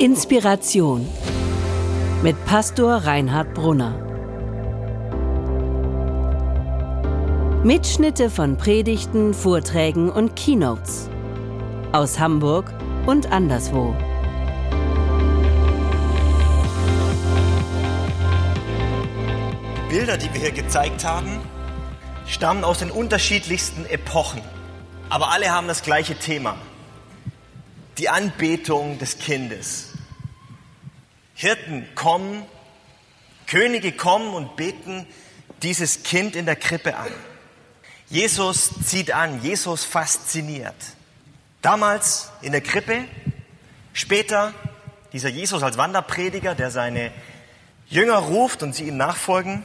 [0.00, 1.08] Inspiration
[2.22, 3.98] mit Pastor Reinhard Brunner.
[7.64, 11.10] Mitschnitte von Predigten, Vorträgen und Keynotes
[11.90, 12.72] aus Hamburg
[13.06, 13.96] und anderswo.
[19.88, 21.40] Bilder, die wir hier gezeigt haben,
[22.28, 24.42] stammen aus den unterschiedlichsten Epochen,
[25.08, 26.54] aber alle haben das gleiche Thema
[27.98, 29.90] die Anbetung des Kindes.
[31.34, 32.44] Hirten kommen,
[33.46, 35.06] Könige kommen und beten
[35.62, 37.10] dieses Kind in der Krippe an.
[38.08, 40.74] Jesus zieht an, Jesus fasziniert.
[41.62, 43.04] Damals in der Krippe,
[43.92, 44.54] später
[45.12, 47.10] dieser Jesus als Wanderprediger, der seine
[47.88, 49.64] Jünger ruft und sie ihm nachfolgen.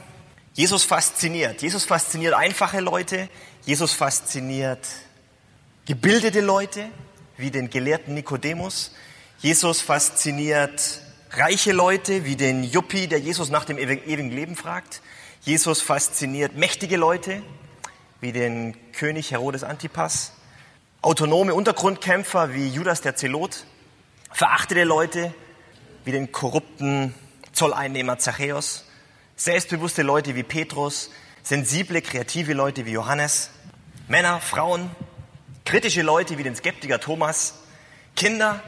[0.54, 1.62] Jesus fasziniert.
[1.62, 3.28] Jesus fasziniert einfache Leute.
[3.64, 4.86] Jesus fasziniert
[5.86, 6.88] gebildete Leute
[7.36, 8.92] wie den gelehrten Nikodemus.
[9.38, 15.02] Jesus fasziniert reiche Leute wie den Juppie, der Jesus nach dem ewigen Leben fragt.
[15.42, 17.42] Jesus fasziniert mächtige Leute
[18.20, 20.32] wie den König Herodes Antipas.
[21.02, 23.66] Autonome Untergrundkämpfer wie Judas der Zelot.
[24.30, 25.34] Verachtete Leute
[26.04, 27.14] wie den korrupten
[27.52, 28.86] Zolleinnehmer Zachäus.
[29.36, 31.10] Selbstbewusste Leute wie Petrus.
[31.42, 33.50] Sensible, kreative Leute wie Johannes.
[34.08, 34.90] Männer, Frauen,
[35.64, 37.54] Kritische Leute wie den Skeptiker Thomas,
[38.16, 38.62] Kinder,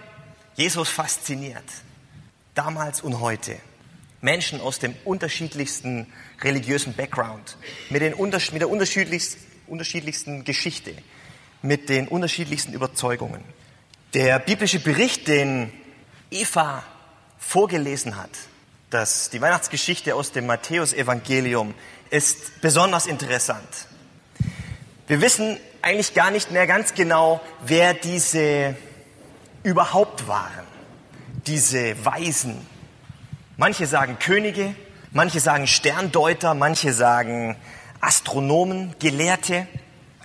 [0.54, 1.64] Jesus fasziniert.
[2.54, 3.56] Damals und heute.
[4.22, 7.58] Menschen aus dem unterschiedlichsten religiösen Background,
[7.90, 10.94] mit, den, mit der unterschiedlichsten, unterschiedlichsten Geschichte,
[11.60, 13.44] mit den unterschiedlichsten Überzeugungen.
[14.14, 15.70] Der biblische Bericht, den
[16.30, 16.82] Eva
[17.38, 18.30] vorgelesen hat,
[18.88, 21.74] dass die Weihnachtsgeschichte aus dem Matthäusevangelium
[22.08, 23.68] ist besonders interessant.
[25.06, 28.74] Wir wissen eigentlich gar nicht mehr ganz genau, wer diese
[29.62, 30.66] überhaupt waren,
[31.46, 32.66] diese Weisen.
[33.56, 34.74] Manche sagen Könige,
[35.12, 37.56] manche sagen Sterndeuter, manche sagen
[38.00, 39.68] Astronomen, Gelehrte.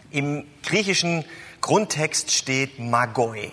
[0.09, 1.25] Im griechischen
[1.61, 3.51] Grundtext steht Magoi.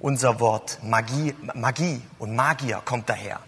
[0.00, 3.40] Unser Wort Magie, Magie und Magier kommt daher.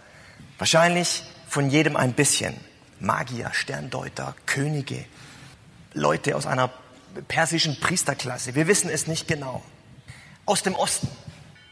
[0.58, 2.54] Wahrscheinlich von jedem ein bisschen.
[3.00, 5.06] Magier, Sterndeuter, Könige,
[5.94, 6.68] Leute aus einer
[7.28, 8.54] persischen Priesterklasse.
[8.54, 9.62] Wir wissen es nicht genau.
[10.46, 11.08] Aus dem Osten,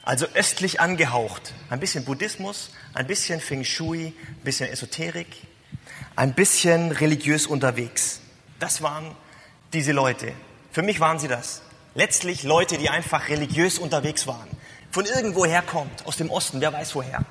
[0.02, 1.54] also östlich angehaucht.
[1.70, 5.28] Ein bisschen Buddhismus, ein bisschen Feng Shui, ein bisschen Esoterik,
[6.14, 8.20] ein bisschen religiös unterwegs.
[8.58, 9.14] Das waren
[9.72, 10.32] diese Leute.
[10.72, 11.62] Für mich waren sie das.
[11.94, 14.48] Letztlich Leute, die einfach religiös unterwegs waren.
[14.90, 17.24] Von irgendwo herkommt, aus dem Osten, wer weiß woher.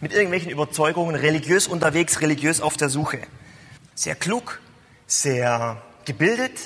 [0.00, 3.20] Mit irgendwelchen Überzeugungen, religiös unterwegs, religiös auf der Suche.
[3.94, 4.60] Sehr klug,
[5.06, 6.58] sehr gebildet,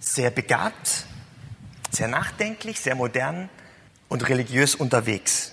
[0.00, 1.06] sehr begabt,
[1.90, 3.48] sehr nachdenklich, sehr modern
[4.08, 5.52] und religiös unterwegs.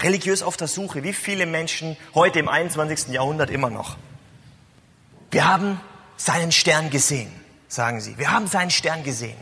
[0.00, 3.08] Religiös auf der Suche, wie viele Menschen heute im 21.
[3.08, 3.96] Jahrhundert immer noch.
[5.30, 5.80] Wir haben
[6.16, 7.30] seinen Stern gesehen,
[7.66, 8.16] sagen sie.
[8.18, 9.36] Wir haben seinen Stern gesehen.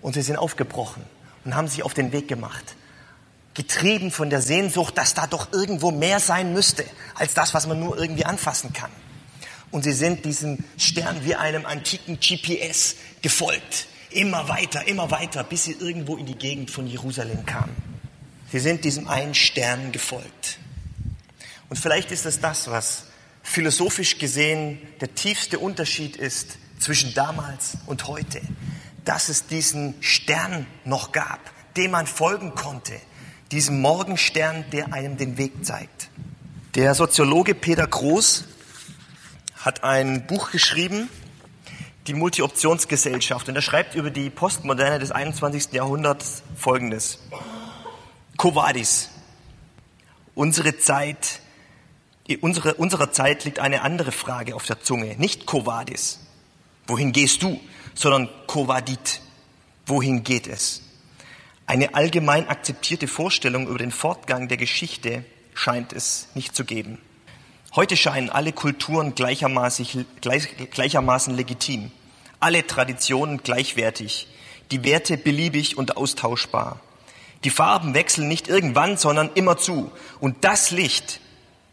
[0.00, 1.02] Und sie sind aufgebrochen
[1.44, 2.76] und haben sich auf den Weg gemacht.
[3.54, 6.84] Getrieben von der Sehnsucht, dass da doch irgendwo mehr sein müsste,
[7.16, 8.90] als das, was man nur irgendwie anfassen kann.
[9.70, 13.88] Und sie sind diesem Stern wie einem antiken GPS gefolgt.
[14.10, 17.76] Immer weiter, immer weiter, bis sie irgendwo in die Gegend von Jerusalem kamen.
[18.50, 20.58] Sie sind diesem einen Stern gefolgt.
[21.68, 23.04] Und vielleicht ist es das, was
[23.42, 28.40] philosophisch gesehen der tiefste Unterschied ist zwischen damals und heute.
[29.04, 31.40] Dass es diesen Stern noch gab,
[31.76, 32.94] dem man folgen konnte.
[33.52, 36.10] Diesem Morgenstern, der einem den Weg zeigt.
[36.74, 38.44] Der Soziologe Peter Groß
[39.68, 41.10] hat ein Buch geschrieben,
[42.06, 45.72] die Multi-Optionsgesellschaft, und er schreibt über die Postmoderne des 21.
[45.72, 47.18] Jahrhunderts Folgendes.
[48.38, 49.10] Covadis.
[50.34, 51.40] Unsere Zeit,
[52.40, 55.16] unsere, unserer Zeit liegt eine andere Frage auf der Zunge.
[55.18, 56.20] Nicht Covadis.
[56.86, 57.60] Wohin gehst du?
[57.94, 59.20] Sondern Covadit.
[59.84, 60.80] Wohin geht es?
[61.66, 67.02] Eine allgemein akzeptierte Vorstellung über den Fortgang der Geschichte scheint es nicht zu geben.
[67.78, 71.92] Heute scheinen alle Kulturen gleichermaßen, gleich, gleichermaßen legitim,
[72.40, 74.26] alle Traditionen gleichwertig,
[74.72, 76.80] die Werte beliebig und austauschbar.
[77.44, 79.92] Die Farben wechseln nicht irgendwann, sondern immerzu.
[80.18, 81.20] Und das Licht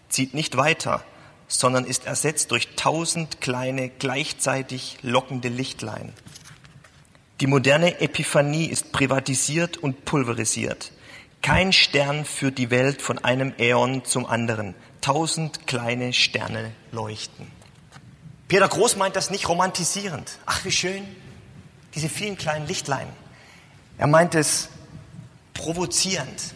[0.08, 1.04] zieht nicht weiter,
[1.48, 6.14] sondern ist ersetzt durch tausend kleine, gleichzeitig lockende Lichtlein.
[7.42, 10.92] Die moderne Epiphanie ist privatisiert und pulverisiert.
[11.42, 14.76] Kein Stern führt die Welt von einem Äon zum anderen
[15.06, 17.46] tausend kleine Sterne leuchten.
[18.48, 20.40] Peter Groß meint das nicht romantisierend.
[20.48, 21.06] Ach, wie schön,
[21.94, 23.08] diese vielen kleinen Lichtlein.
[24.00, 24.70] Er meint es
[25.54, 26.56] provozierend.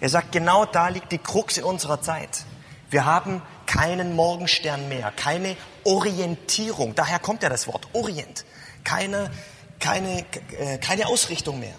[0.00, 2.44] Er sagt, genau da liegt die Krux in unserer Zeit.
[2.90, 6.96] Wir haben keinen Morgenstern mehr, keine Orientierung.
[6.96, 8.44] Daher kommt ja das Wort Orient.
[8.82, 9.30] Keine,
[9.78, 10.24] keine,
[10.58, 11.74] äh, keine Ausrichtung mehr.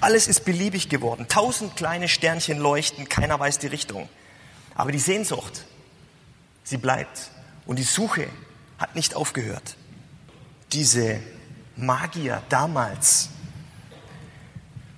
[0.00, 1.26] Alles ist beliebig geworden.
[1.28, 4.08] Tausend kleine Sternchen leuchten, keiner weiß die Richtung.
[4.76, 5.64] Aber die Sehnsucht,
[6.62, 7.30] sie bleibt.
[7.66, 8.28] Und die Suche
[8.78, 9.76] hat nicht aufgehört.
[10.72, 11.20] Diese
[11.76, 13.30] Magier damals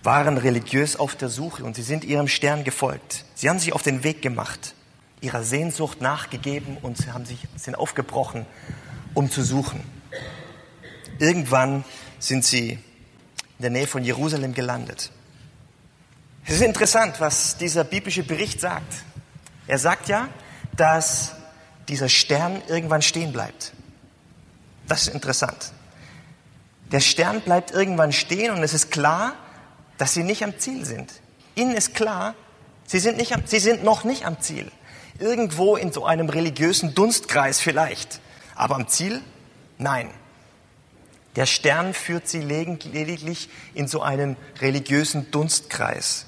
[0.02, 3.24] waren religiös auf der Suche und sie sind ihrem Stern gefolgt.
[3.34, 4.74] Sie haben sich auf den Weg gemacht,
[5.20, 8.46] ihrer Sehnsucht nachgegeben und sie haben sich, sind aufgebrochen,
[9.14, 9.82] um zu suchen.
[11.18, 11.84] Irgendwann
[12.18, 15.10] sind sie in der Nähe von Jerusalem gelandet.
[16.44, 19.04] Es ist interessant, was dieser biblische Bericht sagt.
[19.68, 20.28] Er sagt ja,
[20.76, 21.32] dass
[21.88, 23.72] dieser Stern irgendwann stehen bleibt.
[24.88, 25.72] Das ist interessant.
[26.90, 29.34] Der Stern bleibt irgendwann stehen und es ist klar,
[29.98, 31.12] dass sie nicht am Ziel sind.
[31.54, 32.34] Ihnen ist klar,
[32.86, 34.72] sie sind, nicht am, sie sind noch nicht am Ziel.
[35.18, 38.20] Irgendwo in so einem religiösen Dunstkreis vielleicht.
[38.54, 39.20] Aber am Ziel?
[39.76, 40.10] Nein.
[41.36, 46.24] Der Stern führt sie lediglich in so einen religiösen Dunstkreis.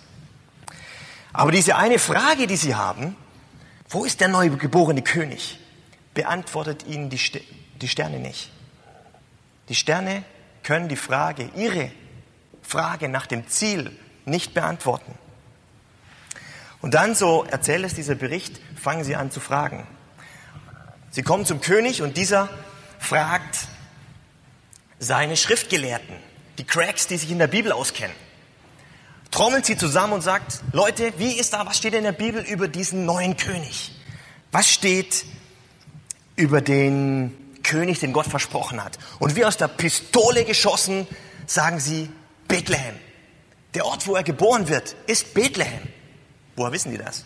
[1.33, 3.17] Aber diese eine Frage, die sie haben,
[3.91, 5.59] wo ist der neugeborene König?
[6.15, 7.41] Beantwortet ihnen die, St
[7.81, 8.51] die Sterne nicht.
[9.69, 10.25] Die Sterne
[10.63, 11.91] können die Frage, ihre
[12.63, 13.91] Frage nach dem Ziel
[14.25, 15.15] nicht beantworten.
[16.81, 19.87] Und dann, so erzählt es dieser Bericht, fangen sie an zu fragen.
[21.11, 22.49] Sie kommen zum König und dieser
[22.99, 23.67] fragt
[24.99, 26.17] seine Schriftgelehrten,
[26.59, 28.15] die Cracks, die sich in der Bibel auskennen
[29.31, 32.69] trommelt sie zusammen und sagt, Leute, wie ist da, was steht in der Bibel über
[32.69, 33.93] diesen neuen König?
[34.53, 35.25] Was steht
[36.37, 38.99] über den König, den Gott versprochen hat?
[39.19, 41.07] Und wie aus der Pistole geschossen
[41.47, 42.11] sagen sie
[42.49, 42.97] Bethlehem.
[43.75, 45.83] Der Ort, wo er geboren wird, ist Bethlehem.
[46.57, 47.25] Woher wissen die das?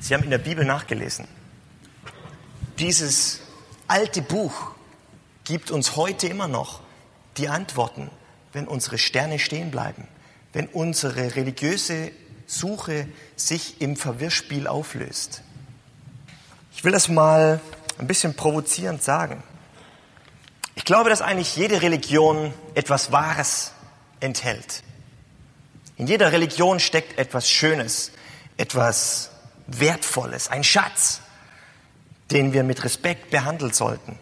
[0.00, 1.26] Sie haben in der Bibel nachgelesen.
[2.78, 3.40] Dieses
[3.88, 4.72] alte Buch
[5.44, 6.80] gibt uns heute immer noch
[7.36, 8.10] die Antworten
[8.54, 10.08] wenn unsere Sterne stehen bleiben,
[10.52, 12.10] wenn unsere religiöse
[12.46, 15.42] Suche sich im Verwirrspiel auflöst.
[16.74, 17.60] Ich will das mal
[17.98, 19.42] ein bisschen provozierend sagen.
[20.74, 23.72] Ich glaube, dass eigentlich jede Religion etwas Wahres
[24.20, 24.82] enthält.
[25.96, 28.10] In jeder Religion steckt etwas Schönes,
[28.56, 29.30] etwas
[29.66, 31.20] Wertvolles, ein Schatz,
[32.30, 34.18] den wir mit Respekt behandeln sollten.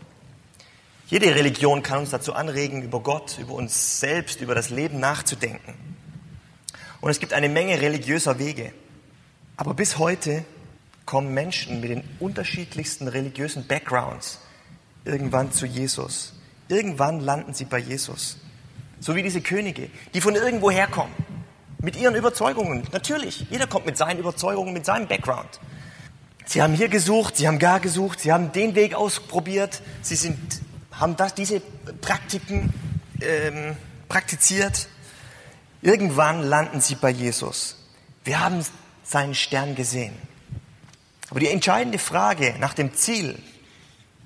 [1.12, 5.74] Jede Religion kann uns dazu anregen, über Gott, über uns selbst, über das Leben nachzudenken.
[7.02, 8.72] Und es gibt eine Menge religiöser Wege.
[9.58, 10.42] Aber bis heute
[11.04, 14.38] kommen Menschen mit den unterschiedlichsten religiösen Backgrounds
[15.04, 16.32] irgendwann zu Jesus.
[16.68, 18.38] Irgendwann landen sie bei Jesus.
[18.98, 21.12] So wie diese Könige, die von irgendwo herkommen.
[21.82, 22.84] Mit ihren Überzeugungen.
[22.90, 25.60] Natürlich, jeder kommt mit seinen Überzeugungen, mit seinem Background.
[26.46, 30.38] Sie haben hier gesucht, sie haben gar gesucht, sie haben den Weg ausprobiert, sie sind
[30.92, 32.72] haben das, diese Praktiken
[33.20, 33.76] ähm,
[34.08, 34.88] praktiziert.
[35.80, 37.76] Irgendwann landen sie bei Jesus.
[38.24, 38.64] Wir haben
[39.02, 40.14] seinen Stern gesehen.
[41.30, 43.38] Aber die entscheidende Frage nach dem Ziel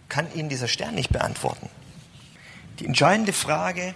[0.08, 1.68] kann Ihnen dieser Stern nicht beantworten.
[2.78, 3.94] Die entscheidende Frage,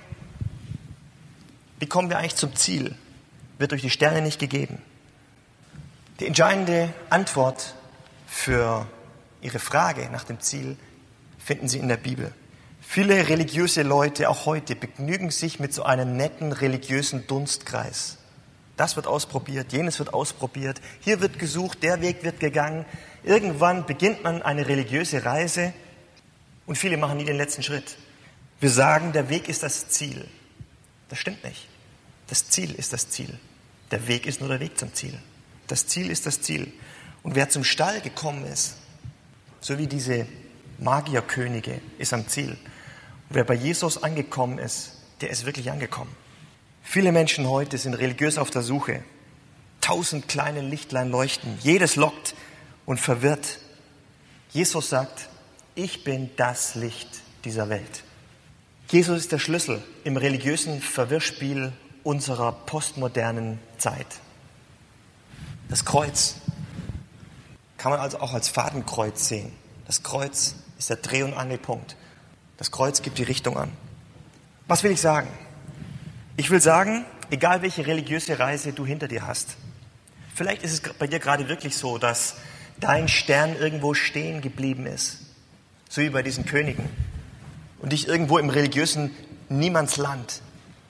[1.79, 2.95] wie kommen wir eigentlich zum Ziel,
[3.59, 4.79] wird durch die Sterne nicht gegeben.
[6.19, 7.75] Die entscheidende Antwort
[8.27, 8.87] für
[9.43, 10.77] Ihre Frage nach dem Ziel
[11.39, 12.33] finden Sie in der Bibel.
[12.93, 18.19] Viele religiöse Leute, auch heute, begnügen sich mit so einem netten religiösen Dunstkreis.
[18.77, 22.85] Das wird ausprobiert, jenes wird ausprobiert, hier wird gesucht, der Weg wird gegangen.
[23.23, 25.73] Irgendwann beginnt man eine religiöse Reise
[26.67, 27.97] und viele machen nie den letzten Schritt.
[28.59, 30.27] Wir sagen, der Weg ist das Ziel.
[31.09, 31.69] Das stimmt nicht.
[32.27, 33.39] Das Ziel ist das Ziel.
[33.93, 35.17] Der Weg ist nur der Weg zum Ziel.
[35.69, 36.73] Das Ziel ist das Ziel.
[37.23, 38.79] Und wer zum Stall gekommen ist,
[39.61, 40.27] so wie diese
[40.81, 42.59] Magierkönige, ist am Ziel.
[43.33, 46.11] Wer bei Jesus angekommen ist, der ist wirklich angekommen.
[46.83, 49.05] Viele Menschen heute sind religiös auf der Suche.
[49.81, 51.57] Tausend kleine Lichtlein leuchten.
[51.63, 52.35] Jedes lockt
[52.87, 53.61] und verwirrt.
[54.51, 55.29] Jesus sagt,
[55.77, 57.09] ich bin das Licht
[57.45, 58.03] dieser Welt.
[58.89, 61.73] Jesus ist der Schlüssel im religiösen Verwirrspiel
[62.03, 64.09] unserer postmodernen Zeit.
[65.69, 66.35] Das Kreuz
[67.79, 69.53] kann man also auch als Fadenkreuz sehen.
[69.87, 71.95] Das Kreuz ist der Dreh- und Angelpunkt.
[72.61, 73.73] Das Kreuz gibt die Richtung an.
[74.69, 75.29] Was will ich sagen?
[76.37, 79.57] Ich will sagen, egal welche religiöse Reise du hinter dir hast,
[80.35, 82.37] vielleicht ist es bei dir gerade wirklich so, dass
[82.79, 85.21] dein Stern irgendwo stehen geblieben ist,
[85.89, 86.85] so wie bei diesen Königen,
[87.79, 89.11] und dich irgendwo im religiösen
[89.49, 90.43] Niemandsland,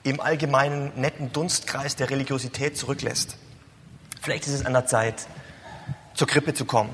[0.03, 3.37] im allgemeinen netten Dunstkreis der Religiosität zurücklässt.
[4.21, 5.25] Vielleicht ist es an der Zeit,
[6.15, 6.93] zur Krippe zu kommen,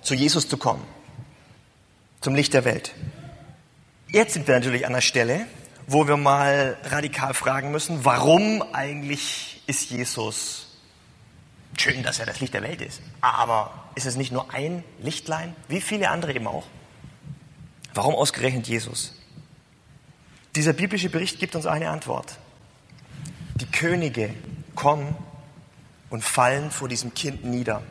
[0.00, 0.82] zu Jesus zu kommen,
[2.22, 2.94] zum Licht der Welt.
[4.16, 5.44] Jetzt sind wir natürlich an der Stelle,
[5.86, 10.78] wo wir mal radikal fragen müssen, warum eigentlich ist Jesus
[11.76, 13.02] schön, dass er das Licht der Welt ist.
[13.20, 16.64] Aber ist es nicht nur ein Lichtlein, wie viele andere eben auch?
[17.92, 19.14] Warum ausgerechnet Jesus?
[20.54, 22.38] Dieser biblische Bericht gibt uns eine Antwort.
[23.56, 24.32] Die Könige
[24.74, 25.14] kommen
[26.08, 27.82] und fallen vor diesem Kind nieder.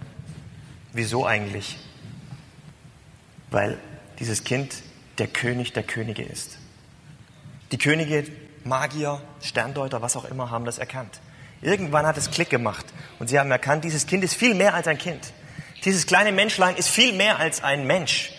[0.92, 1.78] Wieso eigentlich?
[3.52, 3.78] Weil
[4.18, 4.74] dieses Kind
[5.18, 6.58] der König der Könige ist.
[7.72, 8.26] Die Könige,
[8.64, 11.20] Magier, Sterndeuter, was auch immer, haben das erkannt.
[11.62, 12.86] Irgendwann hat es Klick gemacht
[13.20, 15.34] und sie haben erkannt, dieses Kind ist viel mehr als ein Kind.
[15.84, 18.32] Dieses kleine Menschlein ist viel mehr als ein Mensch.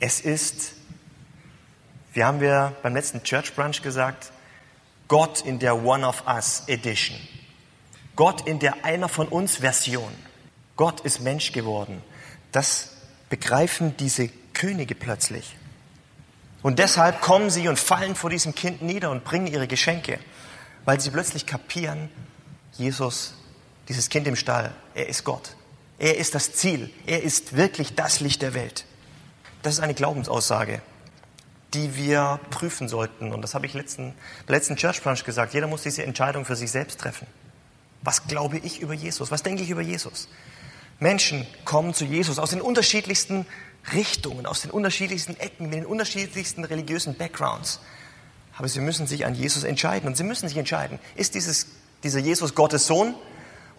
[0.00, 0.72] Es ist,
[2.12, 4.32] wie haben wir beim letzten Church Brunch gesagt,
[5.08, 7.16] Gott in der One of Us Edition.
[8.16, 10.12] Gott in der Einer von uns Version.
[10.76, 12.02] Gott ist Mensch geworden.
[12.52, 12.96] Das
[13.28, 15.56] begreifen diese Könige plötzlich.
[16.64, 20.18] Und deshalb kommen sie und fallen vor diesem Kind nieder und bringen ihre Geschenke,
[20.86, 22.08] weil sie plötzlich kapieren,
[22.72, 23.34] Jesus,
[23.86, 25.56] dieses Kind im Stall, er ist Gott.
[25.98, 26.88] Er ist das Ziel.
[27.04, 28.86] Er ist wirklich das Licht der Welt.
[29.60, 30.80] Das ist eine Glaubensaussage,
[31.74, 33.34] die wir prüfen sollten.
[33.34, 34.14] Und das habe ich letzten,
[34.48, 35.52] letzten Church Brunch gesagt.
[35.52, 37.26] Jeder muss diese Entscheidung für sich selbst treffen.
[38.00, 39.30] Was glaube ich über Jesus?
[39.30, 40.28] Was denke ich über Jesus?
[40.98, 43.44] Menschen kommen zu Jesus aus den unterschiedlichsten
[43.92, 47.80] Richtungen, aus den unterschiedlichsten Ecken, mit den unterschiedlichsten religiösen Backgrounds.
[48.56, 50.06] Aber sie müssen sich an Jesus entscheiden.
[50.08, 51.66] Und sie müssen sich entscheiden, ist dieses,
[52.02, 53.14] dieser Jesus Gottes Sohn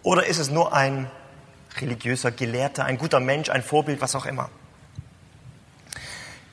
[0.02, 1.10] oder ist es nur ein
[1.80, 4.50] religiöser Gelehrter, ein guter Mensch, ein Vorbild, was auch immer?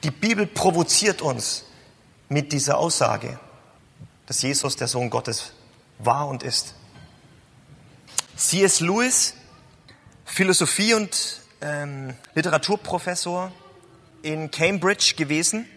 [0.04, 1.66] Die Bibel provoziert uns
[2.28, 3.40] mit dieser Aussage,
[4.26, 5.54] dass Jesus der Sohn Gottes
[6.00, 6.74] war und ist.
[8.36, 8.80] C.S.
[8.80, 9.36] Lewis,
[10.26, 13.52] Philosophie- und ähm, Literaturprofessor
[14.22, 15.68] in Cambridge gewesen,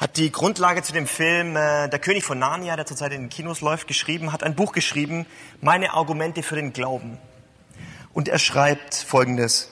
[0.00, 3.28] hat die Grundlage zu dem Film äh, Der König von Narnia, der zurzeit in den
[3.28, 5.26] Kinos läuft, geschrieben, hat ein Buch geschrieben,
[5.60, 7.18] Meine Argumente für den Glauben.
[8.12, 9.70] Und er schreibt Folgendes.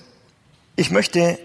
[0.77, 1.39] Ich möchte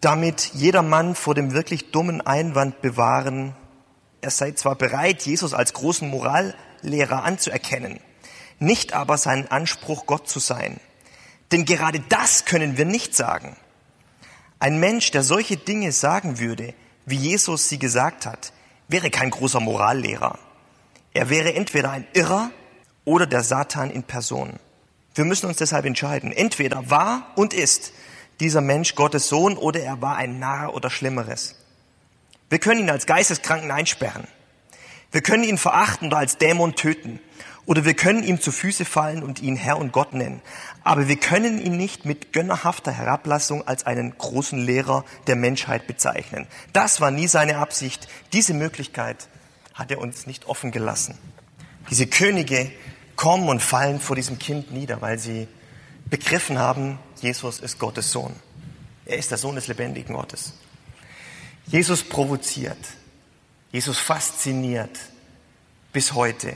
[0.00, 3.54] damit jedermann vor dem wirklich dummen Einwand bewahren,
[4.20, 8.00] er sei zwar bereit, Jesus als großen Morallehrer anzuerkennen,
[8.58, 10.80] nicht aber seinen Anspruch, Gott zu sein.
[11.52, 13.56] Denn gerade das können wir nicht sagen.
[14.58, 18.52] Ein Mensch, der solche Dinge sagen würde, wie Jesus sie gesagt hat,
[18.88, 20.38] wäre kein großer Morallehrer.
[21.14, 22.50] Er wäre entweder ein Irrer
[23.04, 24.58] oder der Satan in Person.
[25.14, 26.32] Wir müssen uns deshalb entscheiden.
[26.32, 27.92] Entweder war und ist
[28.40, 31.56] dieser Mensch Gottes Sohn oder er war ein Narr oder Schlimmeres.
[32.48, 34.26] Wir können ihn als Geisteskranken einsperren.
[35.10, 37.20] Wir können ihn verachten oder als Dämon töten.
[37.64, 40.42] Oder wir können ihm zu Füße fallen und ihn Herr und Gott nennen.
[40.82, 46.48] Aber wir können ihn nicht mit gönnerhafter Herablassung als einen großen Lehrer der Menschheit bezeichnen.
[46.72, 48.08] Das war nie seine Absicht.
[48.32, 49.28] Diese Möglichkeit
[49.74, 51.16] hat er uns nicht offen gelassen.
[51.88, 52.70] Diese Könige
[53.14, 55.46] kommen und fallen vor diesem Kind nieder, weil sie
[56.06, 58.34] begriffen haben, Jesus ist Gottes Sohn.
[59.06, 60.54] Er ist der Sohn des lebendigen Gottes.
[61.66, 62.78] Jesus provoziert.
[63.70, 64.98] Jesus fasziniert
[65.92, 66.54] bis heute.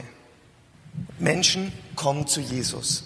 [1.19, 3.03] Menschen kommen zu Jesus.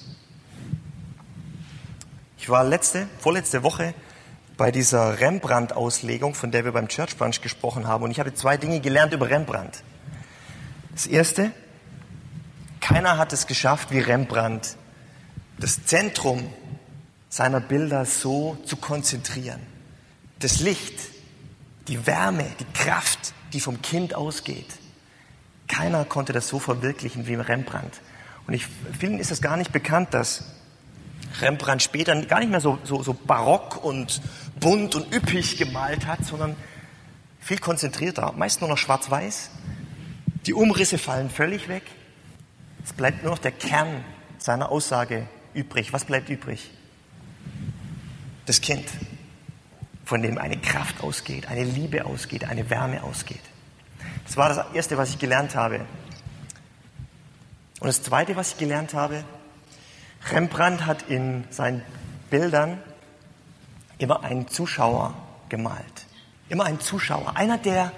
[2.38, 3.94] Ich war letzte, vorletzte Woche
[4.58, 8.58] bei dieser Rembrandt-Auslegung, von der wir beim Church Brunch gesprochen haben, und ich habe zwei
[8.58, 9.84] Dinge gelernt über Rembrandt.
[10.92, 11.52] Das erste,
[12.80, 14.76] keiner hat es geschafft, wie Rembrandt,
[15.60, 16.52] das Zentrum
[17.30, 19.62] seiner Bilder so zu konzentrieren.
[20.40, 20.96] Das Licht,
[21.88, 24.68] die Wärme, die Kraft, die vom Kind ausgeht,
[25.72, 28.02] keiner konnte das so verwirklichen wie Rembrandt.
[28.46, 28.68] Und ich,
[29.00, 30.44] vielen ist es gar nicht bekannt, dass
[31.40, 34.22] Rembrandt später gar nicht mehr so, so, so barock und
[34.60, 36.58] bunt und üppig gemalt hat, sondern
[37.40, 39.50] viel konzentrierter, meist nur noch schwarz-weiß.
[40.46, 41.84] Die Umrisse fallen völlig weg.
[42.84, 44.04] Es bleibt nur noch der Kern
[44.40, 45.94] seiner Aussage übrig.
[45.94, 46.70] Was bleibt übrig?
[48.46, 48.86] Das Kind,
[50.04, 53.51] von dem eine Kraft ausgeht, eine Liebe ausgeht, eine Wärme ausgeht.
[54.32, 55.82] Das war das Erste, was ich gelernt habe.
[57.82, 59.26] Und das Zweite, was ich gelernt habe,
[60.30, 61.82] Rembrandt hat in seinen
[62.30, 62.82] Bildern
[63.98, 65.16] immer einen Zuschauer
[65.50, 66.06] gemalt.
[66.48, 67.36] Immer einen Zuschauer.
[67.36, 67.92] Einer, der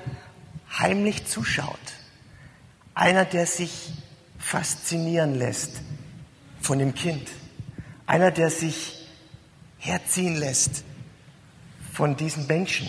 [0.80, 1.78] heimlich zuschaut.
[2.96, 3.94] Einer, der sich
[4.40, 5.82] faszinieren lässt
[6.62, 7.30] von dem Kind.
[8.08, 9.08] Einer, der sich
[9.78, 10.84] herziehen lässt
[11.94, 12.88] von diesen Menschen.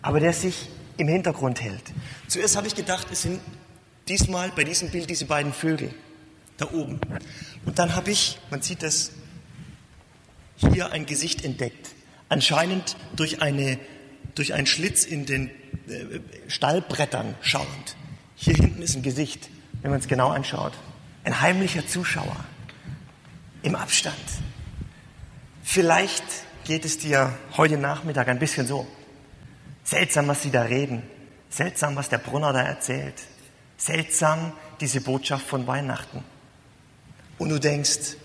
[0.00, 0.68] Aber der sich
[1.02, 1.82] im Hintergrund hält.
[2.28, 3.40] Zuerst habe ich gedacht, es sind
[4.08, 5.92] diesmal bei diesem Bild diese beiden Vögel
[6.56, 7.00] da oben.
[7.66, 9.10] Und dann habe ich, man sieht das
[10.56, 11.90] hier ein Gesicht entdeckt.
[12.28, 13.78] Anscheinend durch, eine,
[14.34, 15.50] durch einen Schlitz in den
[15.88, 17.96] äh, Stallbrettern schauend.
[18.36, 19.50] Hier hinten ist ein Gesicht,
[19.82, 20.72] wenn man es genau anschaut.
[21.24, 22.36] Ein heimlicher Zuschauer
[23.62, 24.16] im Abstand.
[25.62, 26.24] Vielleicht
[26.64, 28.86] geht es dir heute Nachmittag ein bisschen so.
[29.92, 31.02] Seltsam, was sie da reden.
[31.50, 33.12] Seltsam, was der Brunner da erzählt.
[33.76, 36.24] Seltsam, diese Botschaft von Weihnachten.
[37.36, 38.16] Und du denkst,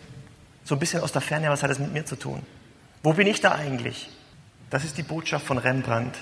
[0.64, 2.42] so ein bisschen aus der Ferne, was hat das mit mir zu tun?
[3.04, 4.10] Wo bin ich da eigentlich?
[4.70, 6.18] Das ist die Botschaft von Rembrandt.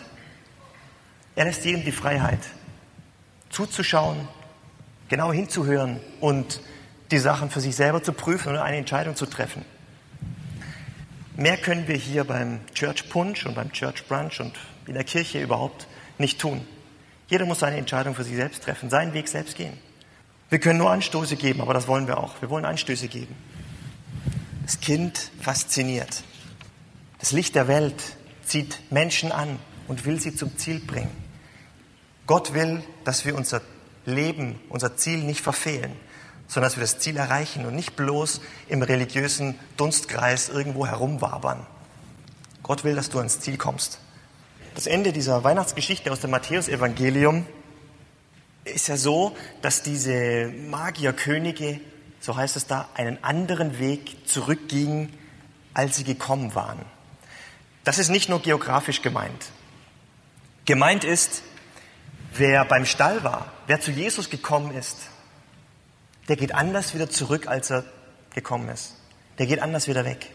[1.35, 2.41] Er lässt jedem die Freiheit,
[3.51, 4.27] zuzuschauen,
[5.09, 6.59] genau hinzuhören und
[7.11, 9.63] die Sachen für sich selber zu prüfen und eine Entscheidung zu treffen.
[11.35, 15.41] Mehr können wir hier beim Church Punch und beim Church Brunch und in der Kirche
[15.41, 15.87] überhaupt
[16.17, 16.65] nicht tun.
[17.27, 19.77] Jeder muss seine Entscheidung für sich selbst treffen, seinen Weg selbst gehen.
[20.49, 22.41] Wir können nur Anstöße geben, aber das wollen wir auch.
[22.41, 23.35] Wir wollen Anstöße geben.
[24.63, 26.23] Das Kind fasziniert.
[27.19, 28.01] Das Licht der Welt
[28.43, 31.11] zieht Menschen an und will sie zum Ziel bringen.
[32.27, 33.61] Gott will, dass wir unser
[34.05, 35.91] Leben, unser Ziel nicht verfehlen,
[36.47, 41.65] sondern dass wir das Ziel erreichen und nicht bloß im religiösen Dunstkreis irgendwo herumwabern.
[42.61, 43.99] Gott will, dass du ans Ziel kommst.
[44.75, 47.45] Das Ende dieser Weihnachtsgeschichte aus dem Matthäusevangelium
[48.65, 51.79] ist ja so, dass diese Magierkönige,
[52.19, 55.13] so heißt es da, einen anderen Weg zurückgingen,
[55.73, 56.81] als sie gekommen waren.
[57.85, 59.45] Das ist nicht nur geografisch gemeint.
[60.65, 61.41] Gemeint ist,
[62.33, 64.97] wer beim Stall war, wer zu Jesus gekommen ist,
[66.27, 67.85] der geht anders wieder zurück, als er
[68.33, 68.95] gekommen ist.
[69.39, 70.29] Der geht anders wieder weg.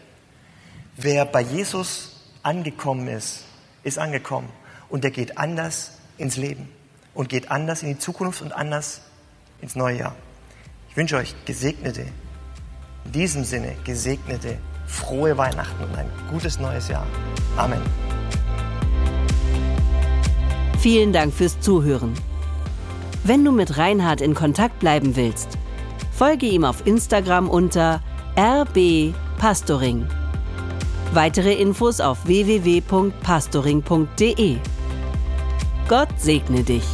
[0.97, 3.43] Wer bei Jesus angekommen ist,
[3.83, 4.49] ist angekommen.
[4.89, 6.69] Und der geht anders ins Leben
[7.13, 9.01] und geht anders in die Zukunft und anders
[9.61, 10.15] ins neue Jahr.
[10.89, 12.05] Ich wünsche euch gesegnete,
[13.05, 17.07] in diesem Sinne gesegnete, frohe Weihnachten und ein gutes neues Jahr.
[17.57, 17.81] Amen.
[20.79, 22.13] Vielen Dank fürs Zuhören.
[23.23, 25.57] Wenn du mit Reinhard in Kontakt bleiben willst,
[26.11, 28.01] folge ihm auf Instagram unter
[28.35, 30.07] rbpastoring.
[31.13, 34.57] Weitere Infos auf www.pastoring.de.
[35.89, 36.85] Gott segne dich.